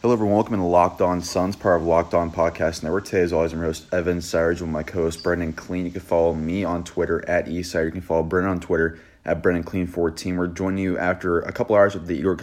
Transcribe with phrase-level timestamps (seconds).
[0.00, 0.36] Hello, everyone.
[0.36, 3.06] Welcome to Locked On Suns, part of Locked On Podcast Network.
[3.06, 5.84] Today, as always, I'm your host, Evan Sidery, with my co host, Brendan Clean.
[5.84, 7.86] You can follow me on Twitter at Eastside.
[7.86, 10.36] You can follow Brendan on Twitter at Brendan Clean14.
[10.36, 12.36] We're joining you after a couple hours of the Igor,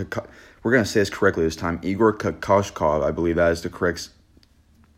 [0.64, 3.06] we're going to say this correctly this time, Igor Kokoshkov.
[3.06, 4.10] I believe that is the correct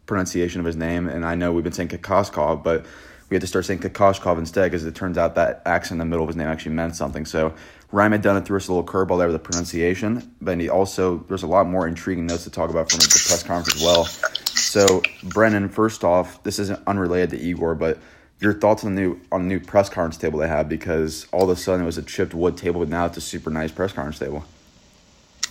[0.08, 1.08] pronunciation of his name.
[1.08, 2.88] And I know we've been saying Kokoskov, but
[3.30, 6.06] we had to start saying Kokoshkov instead because it turns out that accent in the
[6.06, 7.24] middle of his name actually meant something.
[7.24, 7.54] So
[7.92, 10.70] Ryan had done it threw us a little curveball there with the pronunciation, but he
[10.70, 13.84] also there's a lot more intriguing notes to talk about from the press conference as
[13.84, 14.06] well.
[14.06, 18.00] So Brennan, first off, this isn't unrelated to Igor, but
[18.40, 21.50] your thoughts on the new on the new press conference table they have because all
[21.50, 23.72] of a sudden it was a chipped wood table, but now it's a super nice
[23.72, 24.44] press conference table.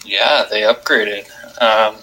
[0.04, 1.24] Yeah, they upgraded.
[1.60, 1.96] Um,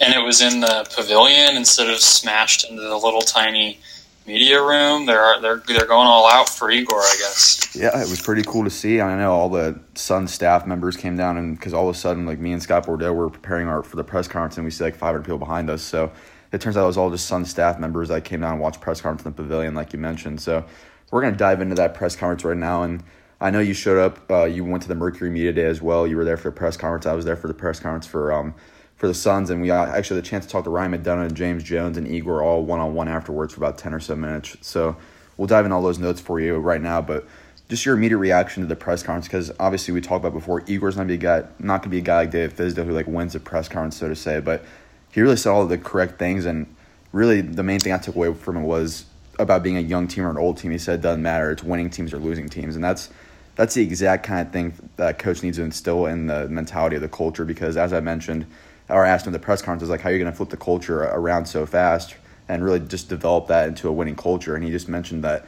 [0.00, 3.78] and it was in the pavilion instead of smashed into the little tiny
[4.26, 5.06] media room.
[5.06, 7.74] They're they're they're going all out for Igor, I guess.
[7.74, 9.00] Yeah, it was pretty cool to see.
[9.00, 12.26] I know all the Sun staff members came down, and because all of a sudden,
[12.26, 14.84] like me and Scott Bordow were preparing our for the press conference, and we see
[14.84, 15.82] like 500 people behind us.
[15.82, 16.10] So
[16.52, 18.80] it turns out it was all just Sun staff members that came down and watched
[18.80, 20.40] press conference in the pavilion, like you mentioned.
[20.40, 20.64] So
[21.10, 23.02] we're gonna dive into that press conference right now, and
[23.40, 24.30] I know you showed up.
[24.30, 26.06] Uh, you went to the Mercury Media Day as well.
[26.06, 27.06] You were there for the press conference.
[27.06, 28.54] I was there for the press conference for um,
[28.96, 31.26] for the Suns, and we uh, actually had the chance to talk to Ryan McDonough,
[31.26, 34.16] and James Jones, and Igor all one on one afterwards for about ten or so
[34.16, 34.56] minutes.
[34.62, 34.96] So
[35.36, 37.26] we'll dive in all those notes for you right now, but
[37.68, 40.96] just your immediate reaction to the press conference because obviously we talked about before Igor's
[40.96, 43.34] not be a guy, not gonna be a guy like David Fizdale who like wins
[43.34, 44.64] a press conference so to say, but
[45.10, 46.72] he really said all the correct things and
[47.12, 49.06] really the main thing I took away from it was
[49.38, 50.70] about being a young team or an old team.
[50.70, 53.10] He said doesn't matter, it's winning teams or losing teams, and that's
[53.56, 57.02] that's the exact kind of thing that coach needs to instill in the mentality of
[57.02, 58.46] the culture because as I mentioned
[58.88, 61.02] or asked him the press conference, like, how are you going to flip the culture
[61.02, 62.14] around so fast
[62.48, 64.54] and really just develop that into a winning culture?
[64.54, 65.46] And he just mentioned that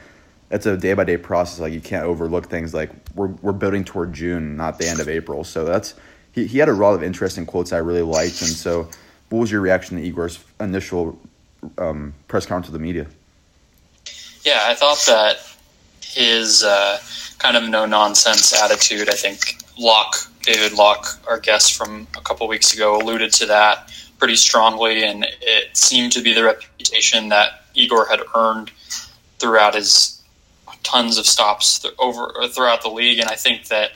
[0.51, 1.59] it's a day by day process.
[1.59, 5.07] Like, you can't overlook things like we're, we're building toward June, not the end of
[5.07, 5.43] April.
[5.43, 5.95] So that's,
[6.31, 8.41] he, he had a lot of interesting quotes I really liked.
[8.41, 8.89] And so,
[9.29, 11.19] what was your reaction to Igor's initial
[11.77, 13.07] um, press conference with the media?
[14.43, 15.37] Yeah, I thought that
[16.01, 16.99] his uh,
[17.37, 20.15] kind of no nonsense attitude, I think, Locke
[20.51, 25.23] David Locke, our guest from a couple weeks ago, alluded to that pretty strongly, and
[25.41, 28.71] it seemed to be the reputation that Igor had earned
[29.37, 30.19] throughout his
[30.81, 33.91] tons of stops th- over throughout the league, and I think that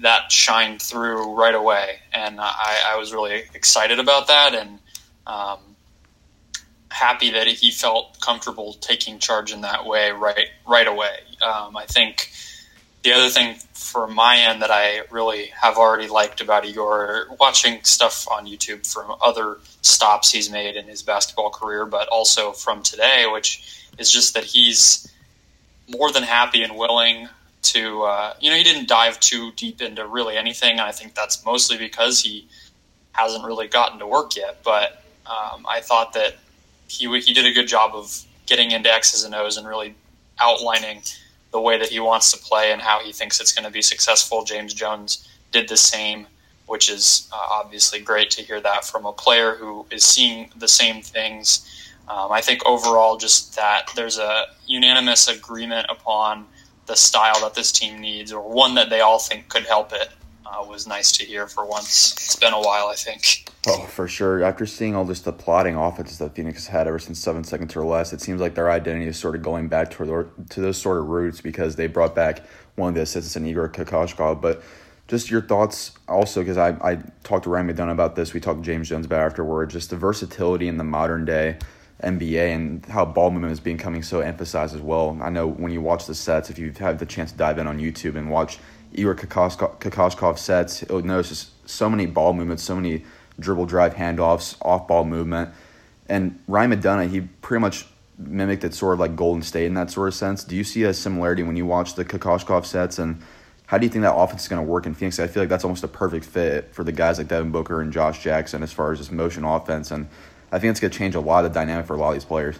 [0.00, 4.78] that shined through right away, and I, I was really excited about that, and
[5.26, 5.58] um,
[6.88, 11.18] happy that he felt comfortable taking charge in that way right right away.
[11.42, 12.30] Um, I think
[13.04, 17.84] the other thing from my end that I really have already liked about Igor, watching
[17.84, 22.82] stuff on YouTube from other stops he's made in his basketball career, but also from
[22.82, 25.12] today, which is just that he's
[25.86, 27.28] more than happy and willing
[27.62, 30.80] to, uh, you know, he didn't dive too deep into really anything.
[30.80, 32.48] I think that's mostly because he
[33.12, 34.64] hasn't really gotten to work yet.
[34.64, 36.36] But um, I thought that
[36.88, 39.94] he he did a good job of getting into X's and O's and really
[40.40, 41.02] outlining
[41.54, 43.80] the way that he wants to play and how he thinks it's going to be
[43.80, 44.42] successful.
[44.42, 46.26] James Jones did the same,
[46.66, 50.66] which is uh, obviously great to hear that from a player who is seeing the
[50.66, 51.64] same things.
[52.08, 56.46] Um, I think overall, just that there's a unanimous agreement upon
[56.86, 60.08] the style that this team needs, or one that they all think could help it
[60.46, 62.12] uh, was nice to hear for once.
[62.12, 63.48] It's been a while, I think.
[63.66, 64.42] Oh, for sure.
[64.42, 67.74] After seeing all this the plotting offenses that Phoenix has had ever since seven seconds
[67.76, 70.76] or less, it seems like their identity is sort of going back to, to those
[70.76, 72.42] sort of roots because they brought back
[72.76, 74.40] one of the assistants in Igor Kokoshkov.
[74.40, 74.62] But
[75.08, 78.34] just your thoughts also, because I, I talked to Ryan McDonough about this.
[78.34, 79.70] We talked to James Jones about afterward.
[79.70, 81.56] Just the versatility in the modern day
[82.02, 85.16] NBA and how ball movement is becoming so emphasized as well.
[85.22, 87.66] I know when you watch the sets, if you've had the chance to dive in
[87.66, 88.58] on YouTube and watch–
[88.94, 93.04] Igor Kokoshkov sets, you'll oh, notice just so many ball movements, so many
[93.38, 95.50] dribble drive handoffs, off ball movement.
[96.08, 97.86] And Ryan McDonough, he pretty much
[98.18, 100.44] mimicked it sort of like Golden State in that sort of sense.
[100.44, 102.98] Do you see a similarity when you watch the Kokoshkov sets?
[102.98, 103.20] And
[103.66, 105.18] how do you think that offense is going to work in Phoenix?
[105.18, 107.92] I feel like that's almost a perfect fit for the guys like Devin Booker and
[107.92, 109.90] Josh Jackson as far as this motion offense.
[109.90, 110.08] And
[110.52, 112.14] I think it's going to change a lot of the dynamic for a lot of
[112.14, 112.56] these players.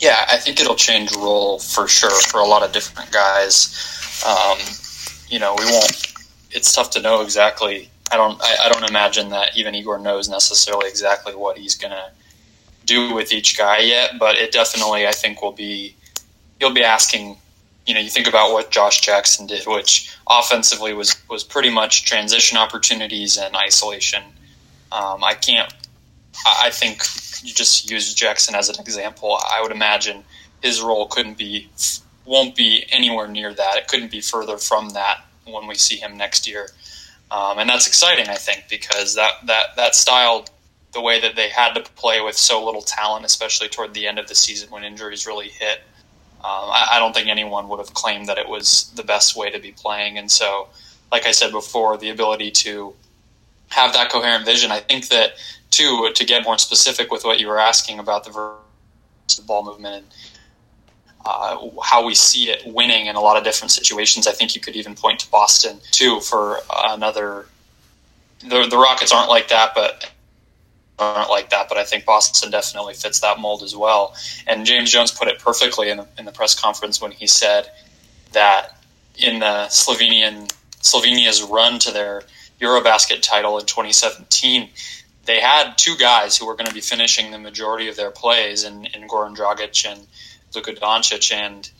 [0.00, 3.76] Yeah, I think it'll change role for sure for a lot of different guys.
[4.26, 4.58] Um,
[5.28, 6.14] you know, we won't.
[6.50, 7.90] It's tough to know exactly.
[8.10, 8.40] I don't.
[8.42, 12.10] I, I don't imagine that even Igor knows necessarily exactly what he's gonna
[12.86, 14.12] do with each guy yet.
[14.18, 15.94] But it definitely, I think, will be.
[16.58, 17.36] He'll be asking.
[17.86, 22.06] You know, you think about what Josh Jackson did, which offensively was was pretty much
[22.06, 24.22] transition opportunities and isolation.
[24.92, 25.72] Um, I can't.
[26.46, 27.02] I think
[27.42, 29.38] you just use Jackson as an example.
[29.50, 30.24] I would imagine
[30.62, 31.68] his role couldn't be
[32.24, 33.76] won't be anywhere near that.
[33.76, 36.68] It couldn't be further from that when we see him next year.
[37.30, 38.28] um, and that's exciting.
[38.28, 40.46] I think because that that that style,
[40.92, 44.18] the way that they had to play with so little talent, especially toward the end
[44.18, 45.80] of the season when injuries really hit.
[46.42, 49.50] Um, I, I don't think anyone would have claimed that it was the best way
[49.50, 50.68] to be playing, and so,
[51.12, 52.94] like I said before, the ability to
[53.68, 54.70] have that coherent vision.
[54.72, 55.32] I think that
[55.70, 58.30] too, to get more specific with what you were asking about the
[59.46, 60.06] ball movement and
[61.24, 64.26] uh, how we see it winning in a lot of different situations.
[64.26, 67.46] I think you could even point to Boston too for another.
[68.40, 70.10] The, the Rockets aren't like that, but
[70.98, 71.68] aren't like that.
[71.68, 74.14] But I think Boston definitely fits that mold as well.
[74.46, 77.70] And James Jones put it perfectly in the, in the press conference when he said
[78.32, 78.78] that
[79.18, 80.50] in the Slovenian
[80.80, 82.22] Slovenia's run to their
[82.60, 84.68] Eurobasket title in 2017,
[85.30, 88.64] they had two guys who were going to be finishing the majority of their plays
[88.64, 90.04] in, in Goran Dragic and
[90.56, 91.70] Luka Doncic, and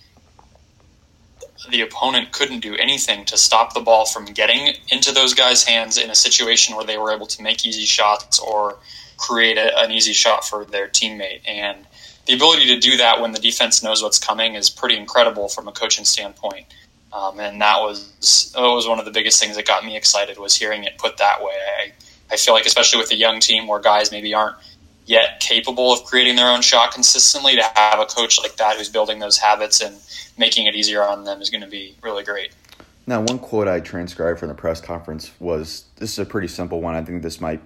[1.68, 5.98] the opponent couldn't do anything to stop the ball from getting into those guys' hands
[5.98, 8.78] in a situation where they were able to make easy shots or
[9.16, 11.40] create a, an easy shot for their teammate.
[11.44, 11.86] And
[12.26, 15.66] the ability to do that when the defense knows what's coming is pretty incredible from
[15.66, 16.66] a coaching standpoint.
[17.12, 20.38] Um, and that was that was one of the biggest things that got me excited
[20.38, 21.56] was hearing it put that way.
[21.80, 21.92] I,
[22.30, 24.56] I feel like especially with a young team where guys maybe aren't
[25.06, 28.88] yet capable of creating their own shot consistently, to have a coach like that who's
[28.88, 29.96] building those habits and
[30.38, 32.52] making it easier on them is going to be really great.
[33.06, 36.80] Now, one quote I transcribed from the press conference was this is a pretty simple
[36.80, 36.94] one.
[36.94, 37.60] I think this might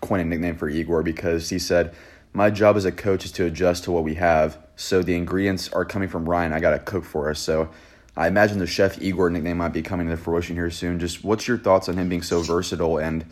[0.00, 1.94] coin a nickname for Igor because he said,
[2.32, 4.58] My job as a coach is to adjust to what we have.
[4.74, 6.52] So the ingredients are coming from Ryan.
[6.52, 7.38] I got to cook for us.
[7.38, 7.70] So
[8.16, 10.98] I imagine the Chef Igor nickname might be coming to fruition here soon.
[10.98, 12.98] Just what's your thoughts on him being so versatile?
[12.98, 13.24] And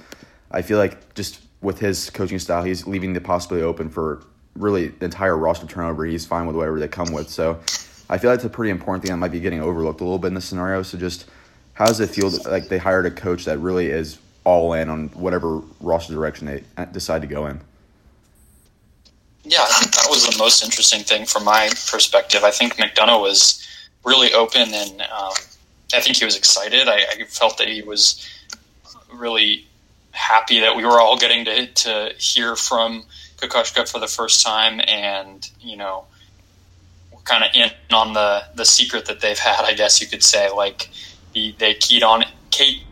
[0.51, 4.23] I feel like just with his coaching style, he's leaving the possibility open for
[4.55, 6.05] really the entire roster turnover.
[6.05, 7.29] He's fine with whatever they come with.
[7.29, 7.61] So
[8.09, 10.19] I feel like it's a pretty important thing that might be getting overlooked a little
[10.19, 10.83] bit in this scenario.
[10.83, 11.27] So just
[11.73, 15.09] how does it feel like they hired a coach that really is all in on
[15.09, 16.63] whatever roster direction they
[16.93, 17.61] decide to go in?
[19.43, 22.45] Yeah, that was the most interesting thing from my perspective.
[22.45, 23.67] I think McDonough was
[24.05, 25.33] really open and um,
[25.93, 26.89] I think he was excited.
[26.89, 28.27] I, I felt that he was
[29.13, 29.67] really
[30.15, 33.05] happy that we were all getting to, to hear from
[33.37, 36.05] Kokoshkov for the first time, and you know,
[37.13, 40.23] we're kind of in on the the secret that they've had, I guess you could
[40.23, 40.51] say.
[40.51, 40.89] Like
[41.33, 42.83] the, they keyed on Kate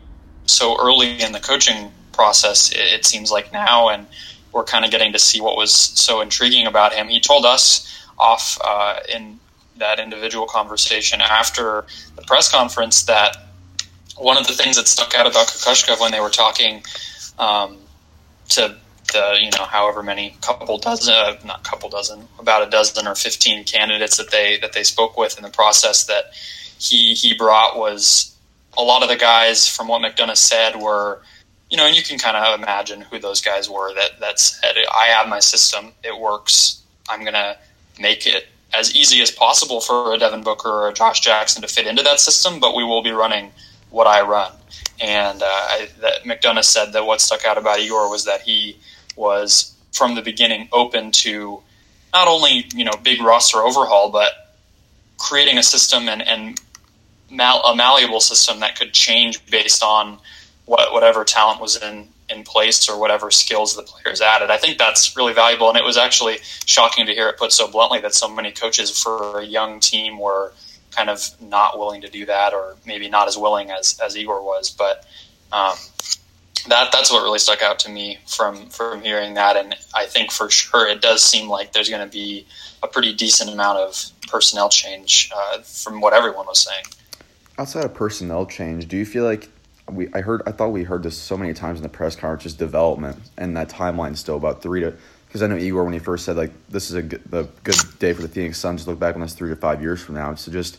[0.45, 2.71] so early in the coaching process.
[2.71, 4.05] It, it seems like now, and
[4.51, 7.07] we're kind of getting to see what was so intriguing about him.
[7.07, 7.89] He told us
[8.19, 9.39] off uh, in
[9.77, 11.85] that individual conversation after
[12.15, 13.35] the press conference that
[14.17, 16.83] one of the things that stuck out about Kokoshkov when they were talking
[17.39, 17.77] um,
[18.49, 18.75] to
[19.11, 23.15] the you know however many couple dozen uh, not couple dozen about a dozen or
[23.15, 25.37] 15 candidates that they that they spoke with.
[25.37, 26.33] In the process that
[26.79, 28.35] he he brought was
[28.77, 31.21] a lot of the guys from what McDonough said were
[31.69, 34.75] you know and you can kind of imagine who those guys were that that said
[34.93, 35.91] I have my system.
[36.03, 36.81] It works.
[37.09, 37.57] I'm gonna
[37.99, 41.67] make it as easy as possible for a Devin Booker or a Josh Jackson to
[41.67, 43.51] fit into that system but we will be running
[43.93, 44.51] what I run
[45.03, 48.77] and uh, I, that McDonough said that what stuck out about Igor was that he
[49.15, 51.61] was from the beginning open to
[52.13, 54.31] not only you know big roster overhaul, but
[55.17, 56.61] creating a system and, and
[57.29, 60.19] mal- a malleable system that could change based on
[60.65, 64.49] what whatever talent was in in place or whatever skills the players added.
[64.49, 67.67] I think that's really valuable, and it was actually shocking to hear it put so
[67.67, 70.53] bluntly that so many coaches for a young team were
[70.95, 74.43] kind of not willing to do that, or maybe not as willing as as Igor
[74.43, 74.69] was.
[74.69, 75.05] But
[75.51, 75.75] um,
[76.67, 80.31] that that's what really stuck out to me from from hearing that, and I think
[80.31, 82.45] for sure it does seem like there's going to be
[82.81, 86.85] a pretty decent amount of personnel change uh, from what everyone was saying.
[87.57, 89.49] Outside of personnel change, do you feel like
[89.89, 90.07] we?
[90.13, 90.41] I heard.
[90.45, 92.43] I thought we heard this so many times in the press conference.
[92.43, 94.95] Just development and that timeline still about three to
[95.33, 97.23] because I know Igor when he first said like this is a good,
[97.63, 99.99] good day for the Phoenix Suns to look back on this three to five years
[99.99, 100.35] from now.
[100.35, 100.77] So just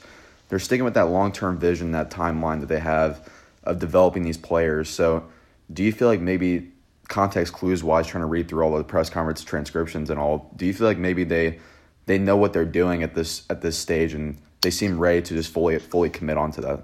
[0.49, 3.29] they're sticking with that long term vision, that timeline that they have
[3.65, 4.89] of developing these players.
[4.89, 5.25] So
[5.73, 6.71] do you feel like maybe
[7.09, 10.67] context clues wise, trying to read through all the press conference transcriptions and all, do
[10.67, 11.59] you feel like maybe they
[12.07, 15.35] they know what they're doing at this at this stage and they seem ready to
[15.35, 16.81] just fully fully commit onto that?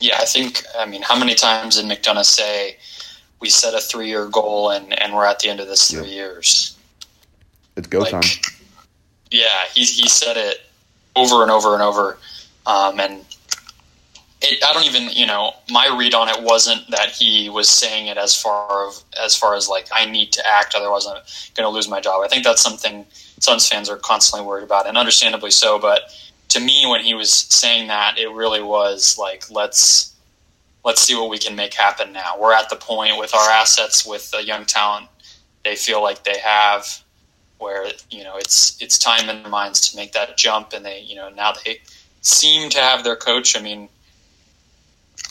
[0.00, 0.64] Yeah, I think.
[0.76, 2.76] I mean, how many times did McDonough say?
[3.40, 6.08] We set a three year goal and, and we're at the end of this three
[6.08, 6.76] years.
[7.76, 8.22] It's go like, time.
[9.30, 10.62] Yeah, he, he said it
[11.14, 12.18] over and over and over.
[12.66, 13.24] Um, and
[14.42, 18.06] it, I don't even, you know, my read on it wasn't that he was saying
[18.06, 21.16] it as far of, as far as like I need to act, otherwise I'm
[21.54, 22.22] going to lose my job.
[22.24, 23.06] I think that's something
[23.38, 25.78] Suns fans are constantly worried about, and understandably so.
[25.78, 26.10] But
[26.48, 30.14] to me, when he was saying that, it really was like let's
[30.86, 32.38] let's see what we can make happen now.
[32.40, 35.08] We're at the point with our assets, with the young talent
[35.64, 36.86] they feel like they have,
[37.58, 41.00] where you know it's it's time in their minds to make that jump, and they
[41.00, 41.80] you know now they
[42.20, 43.58] seem to have their coach.
[43.58, 43.88] I mean,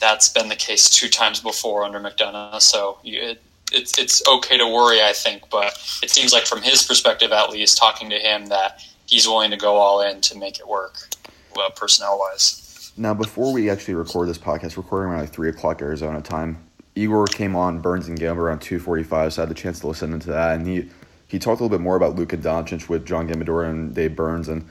[0.02, 4.58] that's been the case two times before under McDonough, so you, it, it's it's okay
[4.58, 5.50] to worry, I think.
[5.50, 5.72] But
[6.04, 9.58] it seems like from his perspective, at least, talking to him, that he's willing to
[9.58, 12.65] go all in to make it work, uh, well, personnel wise.
[12.98, 17.26] Now, before we actually record this podcast, recording around like three o'clock Arizona time, Igor
[17.26, 19.88] came on Burns and Gambo around two forty five, so I had the chance to
[19.88, 20.90] listen into that, and he
[21.28, 24.48] he talked a little bit more about Luka Doncic with John Gambadoro and Dave Burns,
[24.48, 24.66] and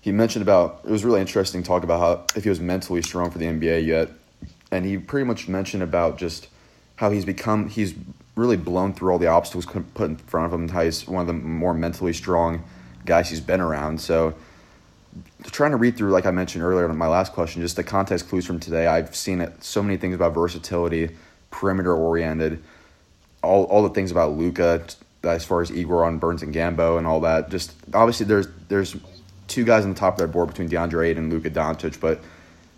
[0.00, 3.32] he mentioned about it was really interesting talk about how if he was mentally strong
[3.32, 4.08] for the NBA yet,
[4.70, 6.46] and he pretty much mentioned about just
[6.94, 7.92] how he's become he's
[8.36, 11.22] really blown through all the obstacles put in front of him, and how he's one
[11.22, 12.62] of the more mentally strong
[13.04, 14.00] guys he's been around.
[14.00, 14.36] So
[15.52, 18.28] trying to read through, like I mentioned earlier in my last question, just the context
[18.28, 18.86] clues from today.
[18.86, 21.10] I've seen it so many things about versatility,
[21.50, 22.62] perimeter oriented,
[23.42, 24.84] all all the things about Luka
[25.22, 27.50] as far as Igor on Burns and Gambo and all that.
[27.50, 28.96] Just obviously there's there's
[29.46, 32.20] two guys on the top of their board between DeAndre Ayton and Luka Doncic, but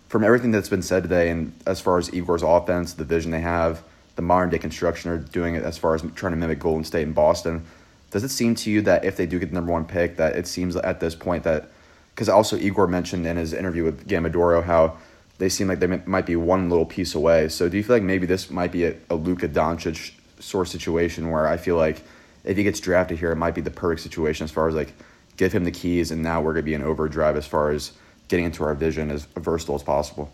[0.09, 3.41] from everything that's been said today, and as far as Igor's offense, the vision they
[3.41, 3.83] have,
[4.15, 7.03] the modern day construction are doing it as far as trying to mimic Golden State
[7.03, 7.65] and Boston.
[8.09, 10.35] Does it seem to you that if they do get the number one pick, that
[10.35, 11.69] it seems at this point that
[12.17, 14.97] because also Igor mentioned in his interview with Gambadoro how
[15.37, 17.47] they seem like they might be one little piece away.
[17.47, 20.71] So do you feel like maybe this might be a, a Luka Doncic sort of
[20.71, 22.01] situation where I feel like
[22.43, 24.93] if he gets drafted here, it might be the perfect situation as far as like
[25.37, 27.91] give him the keys and now we're going to be in overdrive as far as
[28.29, 30.31] getting into our vision as versatile as possible.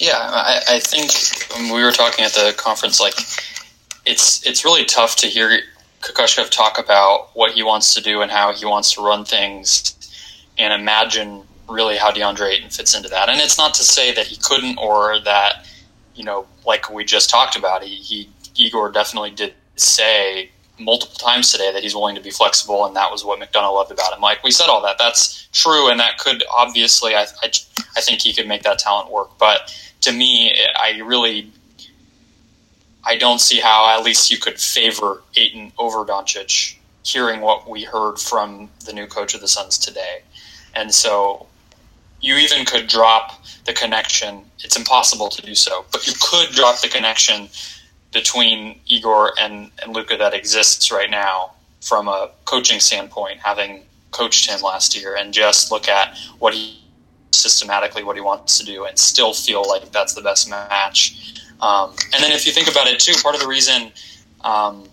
[0.00, 1.12] Yeah, I, I think
[1.72, 3.14] we were talking at the conference, like
[4.04, 5.60] it's it's really tough to hear
[6.00, 9.94] Kokoshkov talk about what he wants to do and how he wants to run things
[10.58, 13.28] and imagine really how DeAndre Ayton fits into that.
[13.28, 15.66] And it's not to say that he couldn't or that,
[16.14, 21.52] you know, like we just talked about, he, he Igor definitely did say multiple times
[21.52, 24.20] today that he's willing to be flexible, and that was what McDonough loved about him.
[24.20, 27.50] Like we said, all that that's true, and that could obviously, I, I,
[27.96, 29.30] I think he could make that talent work.
[29.38, 31.52] But to me, I really,
[33.04, 36.76] I don't see how at least you could favor Ayton over Doncic.
[37.04, 40.20] Hearing what we heard from the new coach of the Suns today,
[40.78, 41.46] and so
[42.20, 44.44] you even could drop the connection.
[44.60, 47.48] It's impossible to do so, but you could drop the connection
[48.12, 53.82] between Igor and, and Luka that exists right now from a coaching standpoint, having
[54.12, 56.80] coached him last year, and just look at what he
[57.30, 61.42] systematically what he wants to do, and still feel like that's the best match.
[61.60, 63.92] Um, and then if you think about it too, part of the reason
[64.42, 64.84] um,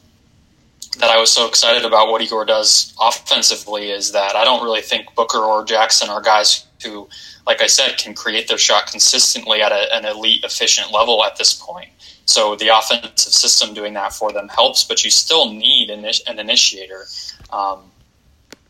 [1.00, 4.82] that I was so excited about what Igor does offensively is that I don't really
[4.82, 7.08] think Booker or Jackson are guys who,
[7.46, 11.38] like I said, can create their shot consistently at a, an elite, efficient level at
[11.38, 11.90] this point.
[12.26, 16.40] So the offensive system doing that for them helps, but you still need an, an
[16.40, 17.06] initiator.
[17.52, 17.92] Um,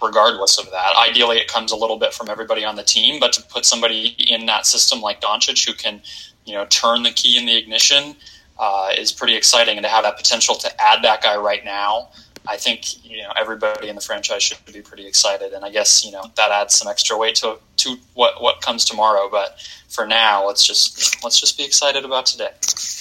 [0.02, 3.34] regardless of that, ideally, it comes a little bit from everybody on the team, but
[3.34, 6.02] to put somebody in that system like Doncic who can,
[6.46, 8.16] you know, turn the key in the ignition
[8.58, 12.10] uh, is pretty exciting, and to have that potential to add that guy right now
[12.48, 16.06] I think you know everybody in the franchise should be pretty excited, and I guess
[16.06, 19.30] you know that adds some extra weight to to what what comes tomorrow.
[19.30, 19.60] But
[19.90, 22.50] for now, let's just let's just be excited about today.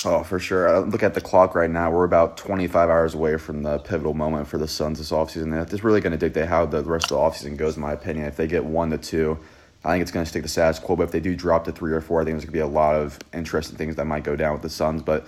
[0.04, 0.74] Oh, for sure.
[0.74, 1.90] I look at the clock right now.
[1.90, 5.50] We're about 25 hours away from the pivotal moment for the Suns this offseason.
[5.50, 8.26] That's really going to dictate how the rest of the offseason goes, in my opinion.
[8.26, 9.38] If they get one to two,
[9.84, 10.96] I think it's going to stick the status quo.
[10.96, 12.60] But if they do drop to three or four, I think there's going to be
[12.60, 15.02] a lot of interesting things that might go down with the Suns.
[15.02, 15.26] But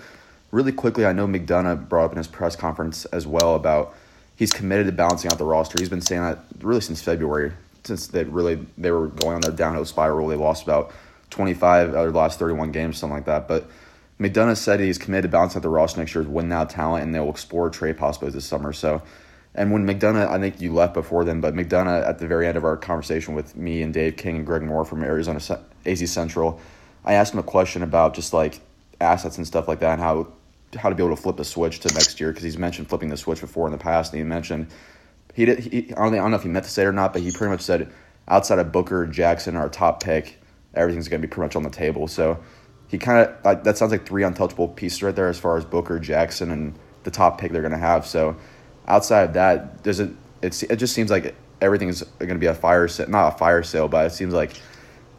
[0.57, 3.95] really quickly, I know McDonough brought up in his press conference as well about–
[4.37, 5.77] he's committed to balancing out the roster.
[5.79, 7.53] He's been saying that really since February,
[7.85, 10.29] since they really they were going on their downhill spiral.
[10.29, 10.93] They lost about
[11.31, 13.49] 25 out of the last 31 games, something like that.
[13.49, 13.67] But
[14.21, 17.05] McDonough said he's committed to balancing out the roster next year with win now talent,
[17.05, 18.73] and they will explore trade possibilities this summer.
[18.73, 19.03] So,
[19.55, 22.57] and when McDonough, I think you left before then, but McDonough at the very end
[22.57, 25.41] of our conversation with me and Dave King and Greg Moore from Arizona
[25.87, 26.61] AZ Central,
[27.05, 28.61] I asked him a question about just like
[29.01, 30.29] assets and stuff like that, and how
[30.77, 33.09] how to be able to flip the switch to next year because he's mentioned flipping
[33.09, 34.13] the switch before in the past.
[34.13, 34.69] And he mentioned
[35.35, 35.59] he did.
[35.59, 37.23] He, I, don't I don't know if he meant to say it or not, but
[37.23, 37.91] he pretty much said
[38.29, 40.39] outside of Booker, Jackson, our top pick,
[40.75, 42.09] everything's going to be pretty much on the table.
[42.09, 42.39] So
[42.89, 45.65] he kind of like, that sounds like three untouchable pieces right there as far as
[45.65, 48.07] Booker, Jackson, and the top pick they're going to have.
[48.07, 48.37] So
[48.87, 52.47] outside of that, there's a it's it just seems like everything is going to be
[52.47, 54.61] a fire sale, not a fire sale, but it seems like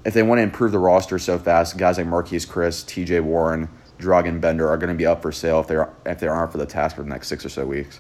[0.06, 3.20] if they want to improve the roster so fast, guys like Marquese Chriss, T.J.
[3.22, 3.68] Warren
[4.00, 6.52] Dragan Bender are going to be up for sale if they are if they aren't
[6.52, 8.00] for the task for the next six or so weeks.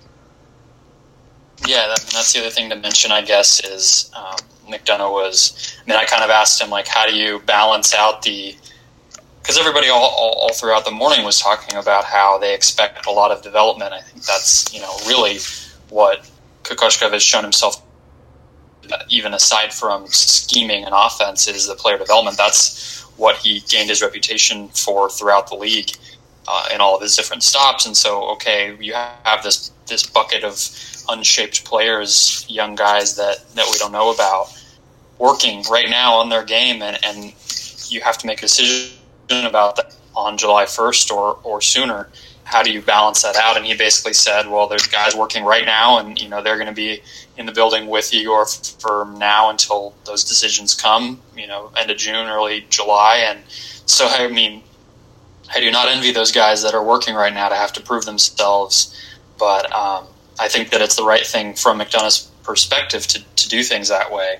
[1.65, 4.37] Yeah, that, that's the other thing to mention, I guess, is um,
[4.69, 5.75] McDonough was.
[5.83, 8.55] I mean, I kind of asked him like, how do you balance out the
[9.47, 13.11] because everybody all, all, all, throughout the morning was talking about how they expect a
[13.11, 13.93] lot of development.
[13.93, 15.37] I think that's you know really
[15.89, 16.29] what
[16.63, 17.81] Kokoshkov has shown himself.
[19.09, 22.37] Even aside from scheming and offense, is the player development.
[22.37, 25.91] That's what he gained his reputation for throughout the league
[26.47, 27.85] uh, in all of his different stops.
[27.85, 30.59] And so, okay, you have this this bucket of
[31.09, 34.47] unshaped players, young guys that that we don't know about,
[35.17, 37.33] working right now on their game, and and
[37.89, 38.97] you have to make a decision
[39.31, 42.09] about that on July 1st or, or sooner.
[42.47, 43.57] How do you balance that out?
[43.57, 46.67] And he basically said, well, there's guys working right now, and you know they're going
[46.67, 47.01] to be
[47.37, 48.45] in the building with Igor
[48.79, 51.21] from now until those decisions come.
[51.35, 54.63] You know, end of June, early July, and so I mean,
[55.53, 58.05] I do not envy those guys that are working right now to have to prove
[58.05, 58.95] themselves,
[59.37, 60.05] but um,
[60.39, 64.09] I think that it's the right thing from McDonough's perspective to, to do things that
[64.11, 64.39] way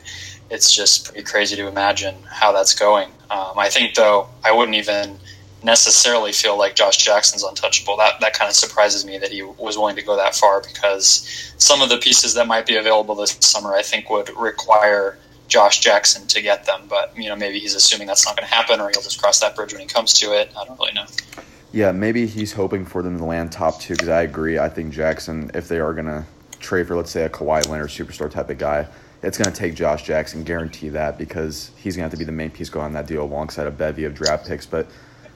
[0.50, 3.10] it's just pretty crazy to imagine how that's going.
[3.30, 5.20] Um, I think, though, I wouldn't even
[5.68, 7.98] necessarily feel like Josh Jackson's untouchable.
[7.98, 11.54] That that kind of surprises me that he was willing to go that far because
[11.60, 15.80] some of the pieces that might be available this summer, I think, would require Josh
[15.82, 16.84] Jackson to get them.
[16.90, 19.40] But you know, maybe he's assuming that's not going to happen, or he'll just cross
[19.42, 20.52] that bridge when he comes to it.
[20.58, 21.06] I don't really know.
[21.74, 24.58] Yeah, maybe he's hoping for them to land top two because I agree.
[24.58, 26.26] I think Jackson, if they are going to
[26.60, 28.88] trade for, let's say, a Kawhi Leonard superstar type of guy,
[29.22, 32.24] it's going to take Josh Jackson, guarantee that, because he's going to have to be
[32.24, 34.66] the main piece going on that deal alongside a bevy of draft picks.
[34.66, 34.88] But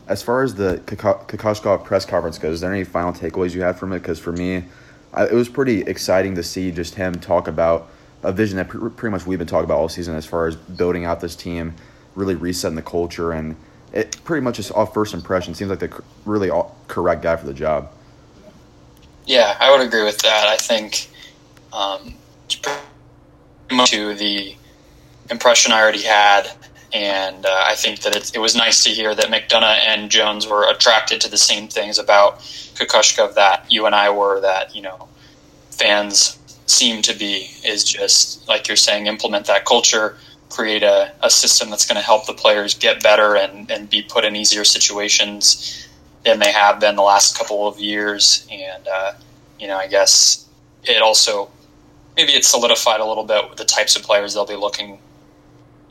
[0.08, 3.78] as far as the Kokoshkov press conference goes, is there any final takeaways you had
[3.78, 4.00] from it?
[4.00, 4.66] Because for me,
[5.14, 7.90] I, it was pretty exciting to see just him talk about
[8.24, 10.56] a vision that pr- pretty much we've been talking about all season as far as
[10.56, 11.74] building out this team,
[12.16, 13.56] really resetting the culture, and
[13.94, 16.50] it pretty much just off first impression seems like the really
[16.88, 17.92] correct guy for the job.
[19.26, 20.48] Yeah, I would agree with that.
[20.48, 21.10] I think
[21.74, 22.16] um,
[23.86, 24.56] to the
[25.30, 26.52] impression I already had,
[26.94, 30.48] and uh, I think that it, it, was nice to hear that McDonough and Jones
[30.48, 34.42] were attracted to the same things about Kokoshkov that you and I were.
[34.42, 35.08] That you know,
[35.70, 40.18] fans seem to be is just like you're saying, implement that culture,
[40.50, 44.02] create a, a system that's going to help the players get better and, and be
[44.02, 45.88] put in easier situations
[46.24, 48.46] than they have been the last couple of years.
[48.52, 49.14] And uh,
[49.60, 50.48] you know, I guess
[50.84, 51.50] it also
[52.18, 55.00] maybe it's solidified a little bit with the types of players they'll be looking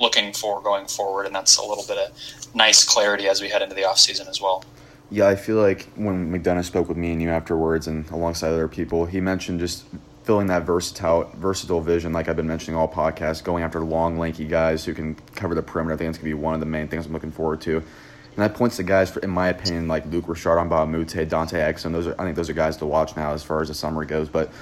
[0.01, 3.63] looking for going forward, and that's a little bit of nice clarity as we head
[3.63, 4.65] into the offseason as well.
[5.11, 8.69] Yeah, I feel like when McDonough spoke with me and you afterwards, and alongside other
[8.69, 9.85] people, he mentioned just
[10.23, 14.45] filling that versatile versatile vision, like I've been mentioning all podcasts, going after long, lanky
[14.45, 15.95] guys who can cover the perimeter.
[15.95, 17.77] I think that's gonna be one of the main things I'm looking forward to.
[17.77, 21.93] And that points to guys, for, in my opinion, like Luc Richard, Moute, Dante Exum.
[21.93, 24.05] Those are, I think those are guys to watch now as far as the summer
[24.05, 24.29] goes.
[24.29, 24.53] But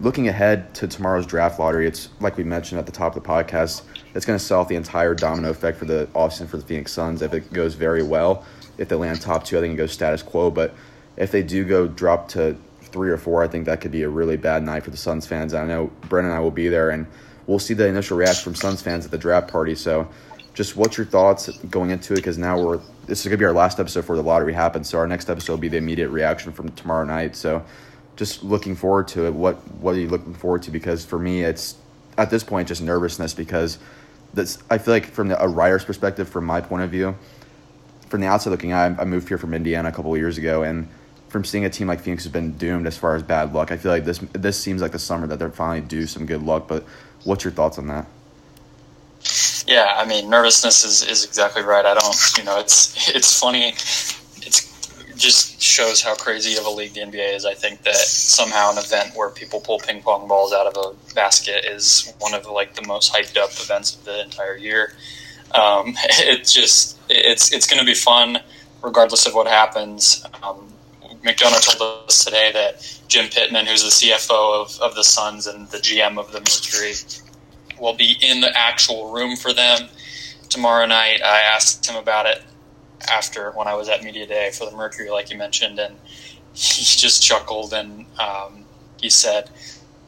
[0.00, 3.28] looking ahead to tomorrow's draft lottery, it's like we mentioned at the top of the
[3.28, 3.82] podcast,
[4.14, 7.22] it's going to sell the entire domino effect for the offseason for the Phoenix Suns.
[7.22, 8.44] If it goes very well,
[8.78, 10.50] if they land top two, I think it goes status quo.
[10.50, 10.74] But
[11.16, 14.08] if they do go drop to three or four, I think that could be a
[14.08, 15.54] really bad night for the Suns fans.
[15.54, 17.06] I know Brennan and I will be there, and
[17.46, 19.74] we'll see the initial reaction from Suns fans at the draft party.
[19.74, 20.08] So,
[20.54, 22.16] just what's your thoughts going into it?
[22.16, 24.88] Because now we're this is going to be our last episode before the lottery happens.
[24.88, 27.34] So our next episode will be the immediate reaction from tomorrow night.
[27.34, 27.64] So
[28.20, 29.32] just looking forward to it.
[29.32, 30.70] What what are you looking forward to?
[30.70, 31.76] Because for me, it's
[32.18, 33.78] at this point just nervousness because
[34.34, 37.16] that's I feel like from the, a writer's perspective, from my point of view,
[38.08, 40.86] from the outside looking, I, I moved here from Indiana a couple years ago, and
[41.30, 43.78] from seeing a team like Phoenix has been doomed as far as bad luck, I
[43.78, 46.68] feel like this this seems like the summer that they're finally due some good luck.
[46.68, 46.84] But
[47.24, 48.06] what's your thoughts on that?
[49.66, 51.86] Yeah, I mean, nervousness is, is exactly right.
[51.86, 53.72] I don't, you know, it's it's funny
[55.20, 57.44] just shows how crazy of a league the NBA is.
[57.44, 61.14] I think that somehow an event where people pull ping pong balls out of a
[61.14, 64.94] basket is one of like the most hyped up events of the entire year.
[65.54, 68.38] Um, it's just it's it's going to be fun
[68.82, 70.24] regardless of what happens.
[70.42, 70.72] Um,
[71.22, 75.68] McDonough told us today that Jim Pitman, who's the CFO of, of the Suns and
[75.68, 76.94] the GM of the Mercury,
[77.78, 79.88] will be in the actual room for them
[80.48, 81.20] tomorrow night.
[81.22, 82.42] I asked him about it
[83.08, 85.96] after when I was at media day for the Mercury, like you mentioned, and
[86.52, 88.64] he just chuckled and um,
[89.00, 89.50] he said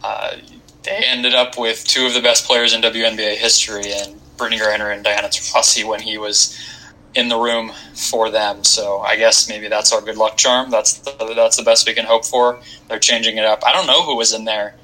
[0.02, 0.36] uh,
[0.82, 4.92] they ended up with two of the best players in WNBA history, and Brittney Griner
[4.92, 6.58] and Diana Taurasi when he was
[7.14, 8.64] in the room for them.
[8.64, 10.70] So I guess maybe that's our good luck charm.
[10.70, 12.60] That's the, that's the best we can hope for.
[12.88, 13.62] They're changing it up.
[13.66, 14.74] I don't know who was in there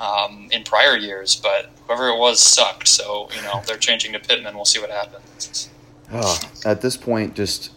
[0.00, 2.88] um, in prior years, but whoever it was sucked.
[2.88, 4.54] So you know they're changing to Pitman.
[4.54, 5.68] We'll see what happens.
[6.14, 7.72] Oh, at this point, just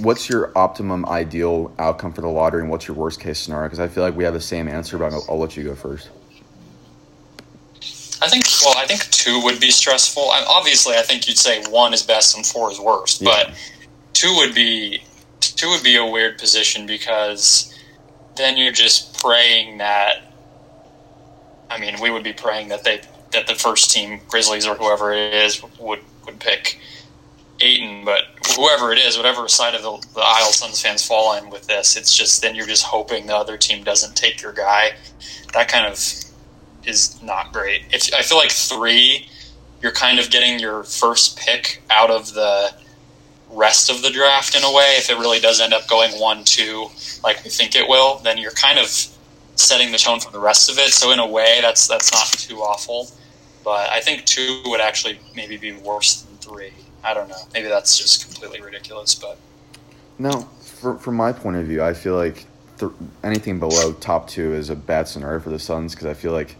[0.00, 3.66] what's your optimum ideal outcome for the lottery, and what's your worst case scenario?
[3.66, 5.74] Because I feel like we have the same answer, but I'll, I'll, let you go
[5.76, 6.10] first.
[8.22, 8.44] I think.
[8.64, 10.30] Well, I think two would be stressful.
[10.30, 13.22] I, obviously, I think you'd say one is best and four is worst.
[13.22, 13.30] Yeah.
[13.30, 13.54] But
[14.12, 15.02] two would be
[15.40, 17.72] two would be a weird position because
[18.36, 20.32] then you're just praying that.
[21.70, 23.00] I mean, we would be praying that they
[23.32, 26.78] that the first team Grizzlies or whoever it is would would pick
[27.60, 28.24] Ayton, but
[28.56, 31.96] whoever it is, whatever side of the, the aisle Suns fans fall in with this,
[31.96, 34.92] it's just then you're just hoping the other team doesn't take your guy.
[35.52, 35.92] That kind of
[36.86, 37.82] is not great.
[37.92, 39.28] If I feel like three,
[39.82, 42.74] you're kind of getting your first pick out of the
[43.50, 44.94] rest of the draft in a way.
[44.96, 46.88] If it really does end up going one two
[47.22, 48.86] like we think it will, then you're kind of
[49.56, 50.92] setting the tone for the rest of it.
[50.92, 53.08] So in a way, that's that's not too awful.
[53.64, 56.72] But I think two would actually maybe be worse than three.
[57.04, 57.36] I don't know.
[57.52, 59.38] Maybe that's just completely ridiculous, but
[60.18, 60.48] no.
[60.60, 62.46] For, from my point of view, I feel like
[62.78, 62.92] th-
[63.22, 66.56] anything below top two is a bad scenario for the Suns because I feel like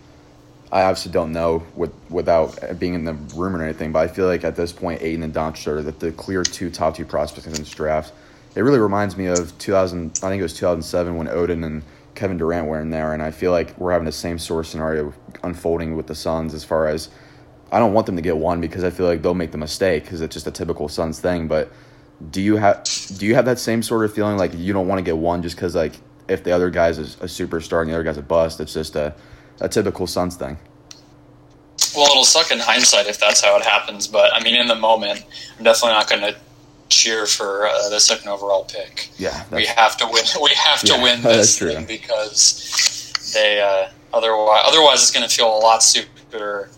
[0.72, 4.26] I obviously don't know with, without being in the room or anything, but I feel
[4.26, 7.46] like at this point, Ayton and Doncic are the, the clear two top two prospects
[7.46, 8.12] in this draft.
[8.54, 10.20] It really reminds me of 2000.
[10.22, 11.82] I think it was 2007 when Oden and
[12.14, 14.70] Kevin Durant were in there, and I feel like we're having the same sort of
[14.70, 17.08] scenario unfolding with the Suns as far as
[17.72, 20.04] I don't want them to get one because I feel like they'll make the mistake
[20.04, 21.46] because it's just a typical Suns thing.
[21.48, 21.72] But
[22.30, 22.84] do you have
[23.16, 25.42] do you have that same sort of feeling like you don't want to get one
[25.42, 25.94] just because like
[26.28, 28.96] if the other guy's a, a superstar and the other guy's a bust, it's just
[28.96, 29.14] a
[29.60, 30.58] a typical Suns thing.
[31.94, 34.76] Well, it'll suck in hindsight if that's how it happens, but I mean, in the
[34.76, 35.24] moment,
[35.58, 36.36] I'm definitely not going to
[36.90, 39.08] cheer for uh, the second overall pick.
[39.16, 40.24] Yeah, we have to win.
[40.42, 45.34] We have to yeah, win this thing because they uh, otherwise otherwise it's going to
[45.34, 46.70] feel a lot stupider.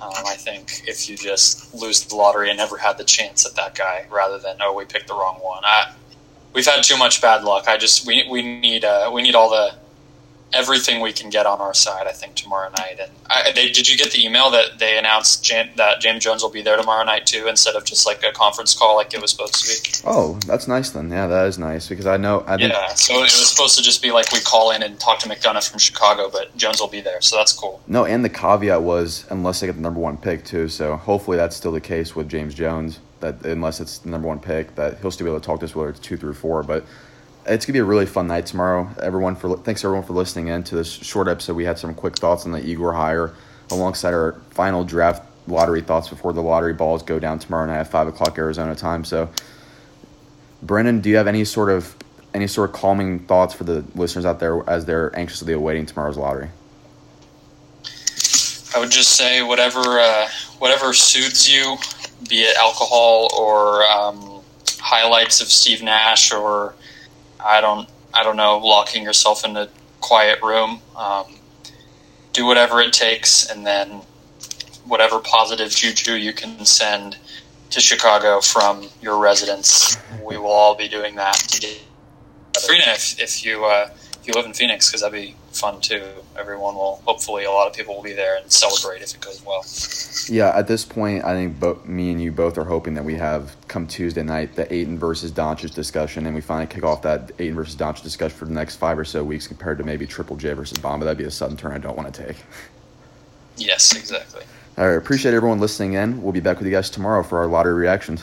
[0.00, 3.56] Um, I think if you just lose the lottery and never had the chance at
[3.56, 5.64] that guy, rather than oh we picked the wrong one.
[5.64, 5.92] I,
[6.52, 7.66] we've had too much bad luck.
[7.66, 9.74] I just we we need uh, we need all the
[10.52, 12.06] everything we can get on our side.
[12.06, 12.98] I think tomorrow night.
[13.00, 16.42] And I, they, did you get the email that they announced Jan, that James Jones
[16.42, 19.20] will be there tomorrow night too, instead of just like a conference call like it
[19.20, 20.08] was supposed to be?
[20.08, 21.10] Oh, that's nice then.
[21.10, 22.44] Yeah, that is nice because I know.
[22.46, 24.98] I think, yeah, so it was supposed to just be like we call in and
[24.98, 27.82] talk to McDonough from Chicago, but Jones will be there, so that's cool.
[27.86, 30.68] No, and the caveat was unless they get the number one pick too.
[30.68, 33.00] So hopefully that's still the case with James Jones.
[33.20, 35.66] That unless it's the number one pick, that he'll still be able to talk to
[35.66, 36.84] us whether it's two through four, but
[37.48, 38.88] it's gonna be a really fun night tomorrow.
[39.02, 41.54] Everyone for thanks everyone for listening in to this short episode.
[41.54, 43.34] We had some quick thoughts on the Igor hire,
[43.70, 47.88] alongside our final draft lottery thoughts before the lottery balls go down tomorrow night at
[47.88, 49.04] five o'clock Arizona time.
[49.04, 49.30] So,
[50.62, 51.96] Brendan, do you have any sort of
[52.34, 56.18] any sort of calming thoughts for the listeners out there as they're anxiously awaiting tomorrow's
[56.18, 56.48] lottery?
[58.74, 61.78] I would just say whatever uh, whatever soothes you,
[62.28, 64.42] be it alcohol or um,
[64.78, 66.74] highlights of Steve Nash or
[67.44, 69.68] I don't I don't know locking yourself in a
[70.00, 70.80] quiet room.
[70.96, 71.26] Um,
[72.32, 74.02] do whatever it takes, and then
[74.86, 77.16] whatever positive juju you can send
[77.70, 81.36] to Chicago from your residence, we will all be doing that.
[83.18, 86.04] If, if you uh, if you live in Phoenix, because that'd be fun too.
[86.38, 89.42] Everyone will hopefully a lot of people will be there and celebrate if it goes
[89.44, 89.64] well.
[90.34, 93.14] Yeah, at this point, I think both me and you both are hoping that we
[93.14, 97.32] have come Tuesday night the Ayton versus Doncic discussion, and we finally kick off that
[97.38, 100.36] Ayton versus Doncic discussion for the next five or so weeks compared to maybe Triple
[100.36, 101.00] J versus Bamba.
[101.00, 102.36] That'd be a sudden turn I don't want to take.
[103.56, 104.42] Yes, exactly.
[104.76, 106.22] All right, appreciate everyone listening in.
[106.22, 108.22] We'll be back with you guys tomorrow for our lottery reactions.